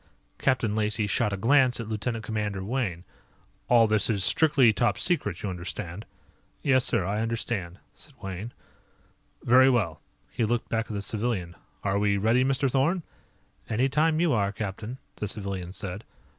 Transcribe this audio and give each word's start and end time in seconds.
Captain 0.39 0.75
Lacey 0.75 1.05
shot 1.05 1.31
a 1.31 1.37
glance 1.37 1.79
at 1.79 1.87
Lieutenant 1.87 2.23
Commander 2.25 2.63
Wayne. 2.63 3.03
"All 3.69 3.85
this 3.85 4.09
is 4.09 4.23
strictly 4.23 4.73
Top 4.73 4.97
Secret 4.97 5.43
you 5.43 5.49
understand." 5.51 6.07
"Yes, 6.63 6.83
sir; 6.83 7.05
I 7.05 7.21
understand," 7.21 7.77
said 7.93 8.15
Wayne. 8.19 8.51
"Very 9.43 9.69
well." 9.69 10.01
He 10.31 10.43
looked 10.43 10.69
back 10.69 10.87
at 10.87 10.93
the 10.93 11.03
civilian. 11.03 11.55
"Are 11.83 11.99
we 11.99 12.17
ready, 12.17 12.43
Mr. 12.43 12.67
Thorn?" 12.67 13.03
"Anytime 13.69 14.19
you 14.19 14.33
are, 14.33 14.51
captain," 14.51 14.97
the 15.17 15.27
civilian 15.27 15.71
said. 15.71 16.03